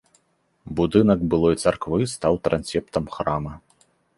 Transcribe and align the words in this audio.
Будынак 0.79 1.19
былой 1.33 1.55
царквы 1.65 1.99
стаў 2.15 2.33
трансептам 2.49 3.05
храма. 3.19 3.53